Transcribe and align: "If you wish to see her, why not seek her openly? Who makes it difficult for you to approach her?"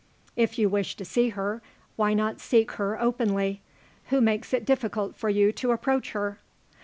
"If 0.35 0.57
you 0.57 0.67
wish 0.67 0.95
to 0.95 1.05
see 1.05 1.29
her, 1.29 1.61
why 1.95 2.15
not 2.15 2.39
seek 2.41 2.71
her 2.71 2.99
openly? 2.99 3.61
Who 4.07 4.19
makes 4.19 4.51
it 4.51 4.65
difficult 4.65 5.15
for 5.15 5.29
you 5.29 5.51
to 5.51 5.69
approach 5.73 6.13
her?" 6.13 6.39